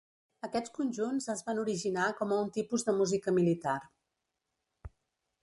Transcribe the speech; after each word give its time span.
Aquests 0.45 0.71
conjunts 0.77 1.27
es 1.33 1.43
van 1.49 1.61
originar 1.63 2.07
com 2.23 2.33
a 2.33 2.39
un 2.47 2.49
tipus 2.57 2.87
de 2.89 2.97
música 3.03 3.35
militar. 3.39 3.77